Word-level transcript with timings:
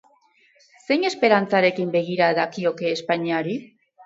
Zein 0.85 1.05
esperantzarekin 1.09 1.93
begira 1.97 2.31
dakioke 2.41 2.89
Espainiari? 2.97 3.61